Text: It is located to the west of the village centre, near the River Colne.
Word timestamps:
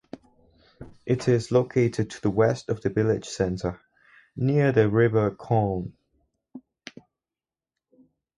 It 1.05 1.27
is 1.27 1.51
located 1.51 2.09
to 2.09 2.21
the 2.23 2.31
west 2.31 2.69
of 2.69 2.81
the 2.81 2.89
village 2.89 3.25
centre, 3.25 3.79
near 4.35 4.71
the 4.71 4.89
River 4.89 5.29
Colne. 5.29 5.93